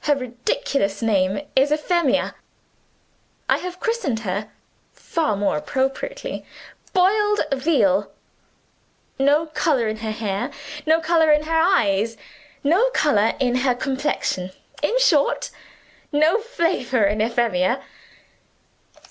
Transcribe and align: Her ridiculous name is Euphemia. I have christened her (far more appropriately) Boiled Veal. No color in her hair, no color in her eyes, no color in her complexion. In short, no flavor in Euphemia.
Her 0.00 0.14
ridiculous 0.14 1.00
name 1.00 1.46
is 1.56 1.70
Euphemia. 1.70 2.34
I 3.48 3.56
have 3.56 3.80
christened 3.80 4.20
her 4.20 4.50
(far 4.92 5.34
more 5.34 5.56
appropriately) 5.56 6.44
Boiled 6.92 7.40
Veal. 7.54 8.12
No 9.18 9.46
color 9.46 9.88
in 9.88 9.96
her 10.04 10.10
hair, 10.10 10.50
no 10.84 11.00
color 11.00 11.30
in 11.32 11.44
her 11.44 11.58
eyes, 11.58 12.18
no 12.62 12.90
color 12.90 13.32
in 13.40 13.54
her 13.64 13.74
complexion. 13.74 14.50
In 14.82 14.98
short, 14.98 15.50
no 16.12 16.38
flavor 16.38 17.04
in 17.06 17.20
Euphemia. 17.20 17.82